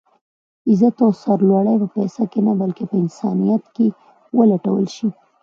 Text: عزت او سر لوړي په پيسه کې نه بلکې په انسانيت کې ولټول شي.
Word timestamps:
عزت 0.69 0.95
او 1.05 1.11
سر 1.23 1.37
لوړي 1.49 1.75
په 1.81 1.87
پيسه 1.95 2.23
کې 2.31 2.39
نه 2.47 2.53
بلکې 2.61 2.83
په 2.89 2.95
انسانيت 3.03 3.63
کې 3.75 3.87
ولټول 4.37 4.83
شي. 4.95 5.09